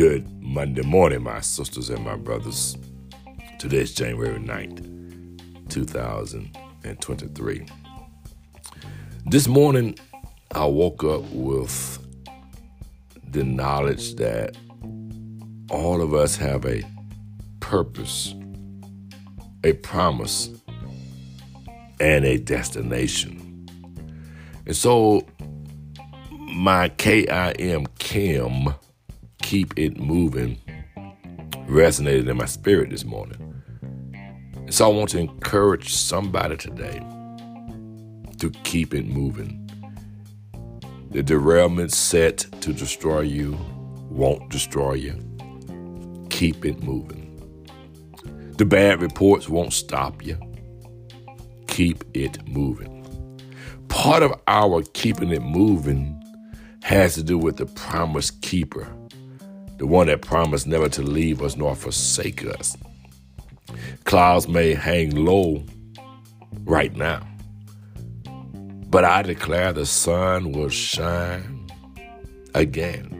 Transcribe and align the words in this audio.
Good 0.00 0.24
Monday 0.40 0.80
morning, 0.80 1.22
my 1.24 1.40
sisters 1.42 1.90
and 1.90 2.02
my 2.02 2.16
brothers. 2.16 2.74
Today 3.58 3.80
is 3.80 3.94
January 3.94 4.38
9th, 4.38 5.68
2023. 5.68 7.66
This 9.26 9.46
morning, 9.46 9.98
I 10.52 10.64
woke 10.64 11.04
up 11.04 11.20
with 11.32 11.98
the 13.30 13.44
knowledge 13.44 14.14
that 14.14 14.56
all 15.68 16.00
of 16.00 16.14
us 16.14 16.34
have 16.36 16.64
a 16.64 16.82
purpose, 17.60 18.34
a 19.64 19.74
promise, 19.74 20.48
and 22.00 22.24
a 22.24 22.38
destination. 22.38 23.68
And 24.64 24.74
so, 24.74 25.26
my 26.30 26.88
KIM, 26.88 27.86
Kim, 27.98 28.72
keep 29.42 29.78
it 29.78 29.98
moving 29.98 30.58
resonated 31.70 32.28
in 32.28 32.36
my 32.36 32.46
spirit 32.46 32.90
this 32.90 33.04
morning. 33.04 33.46
So 34.70 34.86
I 34.86 34.88
want 34.88 35.10
to 35.10 35.18
encourage 35.18 35.94
somebody 35.94 36.56
today 36.56 37.00
to 38.38 38.50
keep 38.64 38.94
it 38.94 39.06
moving. 39.06 39.56
The 41.10 41.22
derailment 41.22 41.92
set 41.92 42.38
to 42.60 42.72
destroy 42.72 43.20
you 43.20 43.58
won't 44.10 44.50
destroy 44.50 44.94
you. 44.94 45.16
Keep 46.30 46.64
it 46.64 46.82
moving. 46.82 47.26
The 48.58 48.64
bad 48.64 49.00
reports 49.00 49.48
won't 49.48 49.72
stop 49.72 50.24
you. 50.24 50.38
Keep 51.66 52.04
it 52.14 52.46
moving. 52.48 52.98
Part 53.88 54.22
of 54.22 54.32
our 54.46 54.82
keeping 54.92 55.30
it 55.30 55.42
moving 55.42 56.16
has 56.82 57.14
to 57.14 57.22
do 57.22 57.38
with 57.38 57.56
the 57.56 57.66
promise 57.66 58.30
keeper 58.30 58.88
the 59.80 59.86
one 59.86 60.08
that 60.08 60.20
promised 60.20 60.66
never 60.66 60.90
to 60.90 61.00
leave 61.00 61.40
us 61.40 61.56
nor 61.56 61.74
forsake 61.74 62.44
us. 62.44 62.76
Clouds 64.04 64.46
may 64.46 64.74
hang 64.74 65.16
low 65.16 65.64
right 66.64 66.94
now, 66.94 67.26
but 68.90 69.06
I 69.06 69.22
declare 69.22 69.72
the 69.72 69.86
sun 69.86 70.52
will 70.52 70.68
shine 70.68 71.66
again. 72.54 73.16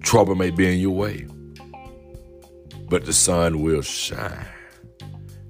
Trouble 0.00 0.34
may 0.34 0.48
be 0.48 0.72
in 0.72 0.80
your 0.80 0.94
way, 0.94 1.26
but 2.88 3.04
the 3.04 3.12
sun 3.12 3.60
will 3.60 3.82
shine. 3.82 4.46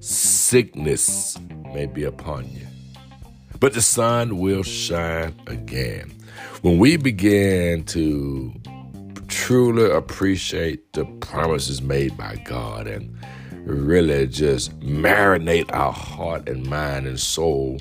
Sickness 0.01 1.39
may 1.73 1.85
be 1.85 2.03
upon 2.03 2.51
you, 2.51 2.67
but 3.61 3.73
the 3.73 3.81
sun 3.81 4.39
will 4.39 4.63
shine 4.63 5.33
again. 5.47 6.11
When 6.63 6.79
we 6.79 6.97
begin 6.97 7.85
to 7.85 8.53
truly 9.43 9.91
appreciate 9.91 10.93
the 10.93 11.03
promises 11.19 11.81
made 11.81 12.15
by 12.15 12.33
God 12.45 12.87
and 12.87 13.13
really 13.65 14.25
just 14.25 14.79
marinate 14.79 15.69
our 15.73 15.91
heart 15.91 16.47
and 16.47 16.65
mind 16.65 17.05
and 17.05 17.19
soul 17.19 17.77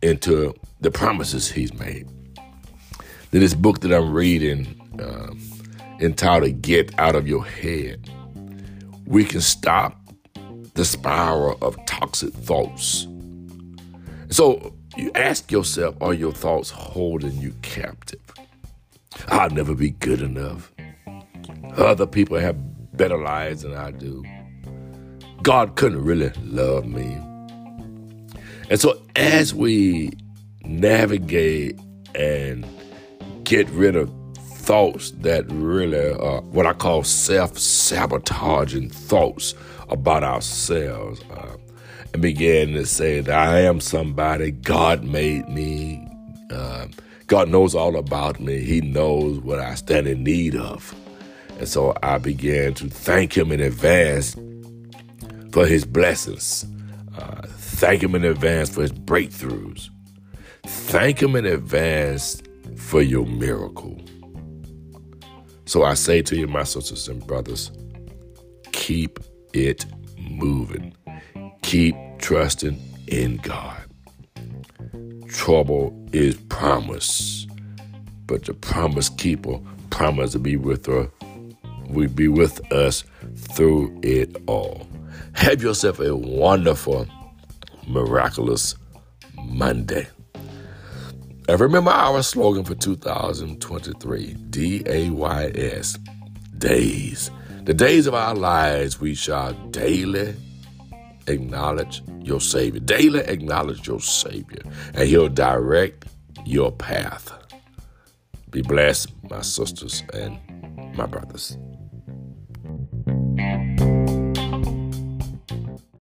into 0.00 0.54
the 0.80 0.90
promises 0.90 1.50
He's 1.50 1.74
made. 1.74 2.08
Then 3.32 3.42
this 3.42 3.52
book 3.52 3.80
that 3.80 3.92
I'm 3.92 4.14
reading, 4.14 4.80
um, 4.98 5.38
entitled 6.00 6.62
Get 6.62 6.98
Out 6.98 7.16
of 7.16 7.28
Your 7.28 7.44
Head, 7.44 8.08
we 9.04 9.26
can 9.26 9.42
stop 9.42 10.00
the 10.72 10.86
spiral 10.86 11.58
of 11.60 11.76
toxic 11.84 12.32
thoughts. 12.32 13.06
So 14.30 14.72
you 14.96 15.10
ask 15.14 15.52
yourself, 15.52 15.96
are 16.00 16.14
your 16.14 16.32
thoughts 16.32 16.70
holding 16.70 17.36
you 17.42 17.52
captive? 17.60 18.20
I'll 19.28 19.50
never 19.50 19.74
be 19.74 19.90
good 19.90 20.22
enough. 20.22 20.72
Other 21.76 22.06
people 22.06 22.38
have 22.38 22.56
better 22.96 23.18
lives 23.18 23.62
than 23.62 23.74
I 23.74 23.90
do. 23.90 24.24
God 25.42 25.76
couldn't 25.76 26.02
really 26.04 26.30
love 26.42 26.86
me. 26.86 27.20
And 28.68 28.80
so, 28.80 29.00
as 29.14 29.54
we 29.54 30.12
navigate 30.64 31.78
and 32.14 32.66
get 33.44 33.68
rid 33.70 33.94
of 33.94 34.10
thoughts 34.36 35.12
that 35.20 35.44
really 35.52 36.12
are 36.14 36.40
what 36.42 36.66
I 36.66 36.72
call 36.72 37.04
self 37.04 37.56
sabotaging 37.58 38.90
thoughts 38.90 39.54
about 39.88 40.24
ourselves, 40.24 41.20
uh, 41.30 41.56
and 42.12 42.22
begin 42.22 42.72
to 42.72 42.86
say 42.86 43.20
that 43.20 43.48
I 43.48 43.60
am 43.60 43.80
somebody, 43.80 44.50
God 44.50 45.04
made 45.04 45.48
me. 45.48 46.05
Uh, 46.50 46.86
God 47.26 47.48
knows 47.48 47.74
all 47.74 47.96
about 47.96 48.38
me. 48.38 48.60
He 48.60 48.80
knows 48.80 49.38
what 49.40 49.58
I 49.58 49.74
stand 49.74 50.06
in 50.06 50.22
need 50.22 50.54
of. 50.54 50.94
And 51.58 51.68
so 51.68 51.94
I 52.02 52.18
began 52.18 52.74
to 52.74 52.88
thank 52.88 53.36
Him 53.36 53.50
in 53.50 53.60
advance 53.60 54.36
for 55.52 55.66
His 55.66 55.84
blessings. 55.84 56.64
Uh, 57.16 57.42
thank 57.46 58.02
Him 58.02 58.14
in 58.14 58.24
advance 58.24 58.70
for 58.70 58.82
His 58.82 58.92
breakthroughs. 58.92 59.88
Thank 60.66 61.22
Him 61.22 61.34
in 61.34 61.46
advance 61.46 62.42
for 62.76 63.02
your 63.02 63.26
miracle. 63.26 64.00
So 65.64 65.82
I 65.82 65.94
say 65.94 66.22
to 66.22 66.36
you, 66.36 66.46
my 66.46 66.62
sisters 66.62 67.08
and 67.08 67.26
brothers, 67.26 67.72
keep 68.72 69.18
it 69.52 69.84
moving. 70.16 70.94
Keep 71.62 71.96
trusting 72.18 72.80
in 73.08 73.38
God 73.38 73.86
trouble 75.36 75.94
is 76.12 76.34
promise. 76.48 77.46
But 78.26 78.46
the 78.46 78.54
promise 78.54 79.10
keeper 79.10 79.60
promised 79.90 80.32
to 80.32 80.38
be 80.38 80.56
with 80.56 80.86
her, 80.86 81.10
will 81.88 82.08
be 82.08 82.26
with 82.26 82.60
us 82.72 83.04
through 83.36 84.00
it 84.02 84.34
all. 84.46 84.88
Have 85.34 85.62
yourself 85.62 86.00
a 86.00 86.16
wonderful, 86.16 87.06
miraculous 87.86 88.74
Monday. 89.44 90.08
And 91.48 91.60
remember 91.60 91.90
our 91.90 92.22
slogan 92.22 92.64
for 92.64 92.74
2023 92.74 94.34
D 94.50 94.82
A 94.86 95.10
Y 95.10 95.52
S, 95.54 95.98
days. 96.58 97.30
The 97.64 97.74
days 97.74 98.06
of 98.06 98.14
our 98.14 98.34
lives 98.34 99.00
we 99.00 99.14
shall 99.14 99.52
daily 99.70 100.34
acknowledge 101.28 102.02
your 102.22 102.40
Savior. 102.40 102.80
Daily 102.80 103.20
acknowledge 103.20 103.86
your 103.86 104.00
Savior, 104.00 104.62
and 104.94 105.08
He'll 105.08 105.28
direct 105.28 106.06
your 106.44 106.72
path. 106.72 107.32
Be 108.50 108.62
blessed, 108.62 109.12
my 109.28 109.42
sisters 109.42 110.02
and 110.12 110.38
my 110.96 111.06
brothers. 111.06 111.58